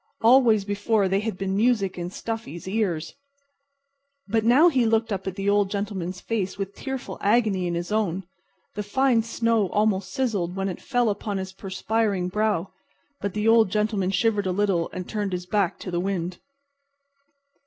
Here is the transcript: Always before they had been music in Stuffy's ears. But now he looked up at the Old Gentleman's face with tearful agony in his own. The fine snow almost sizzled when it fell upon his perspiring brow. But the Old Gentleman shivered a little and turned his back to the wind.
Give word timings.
Always 0.23 0.65
before 0.65 1.07
they 1.07 1.19
had 1.19 1.37
been 1.37 1.55
music 1.55 1.95
in 1.95 2.09
Stuffy's 2.09 2.67
ears. 2.67 3.13
But 4.27 4.43
now 4.43 4.67
he 4.67 4.83
looked 4.87 5.13
up 5.13 5.27
at 5.27 5.35
the 5.35 5.47
Old 5.47 5.69
Gentleman's 5.69 6.19
face 6.19 6.57
with 6.57 6.73
tearful 6.73 7.19
agony 7.21 7.67
in 7.67 7.75
his 7.75 7.91
own. 7.91 8.23
The 8.73 8.81
fine 8.81 9.21
snow 9.21 9.69
almost 9.69 10.11
sizzled 10.11 10.55
when 10.55 10.69
it 10.69 10.81
fell 10.81 11.11
upon 11.11 11.37
his 11.37 11.53
perspiring 11.53 12.29
brow. 12.29 12.73
But 13.19 13.35
the 13.35 13.47
Old 13.47 13.69
Gentleman 13.69 14.09
shivered 14.09 14.47
a 14.47 14.51
little 14.51 14.89
and 14.91 15.07
turned 15.07 15.33
his 15.33 15.45
back 15.45 15.77
to 15.81 15.91
the 15.91 15.99
wind. 15.99 16.39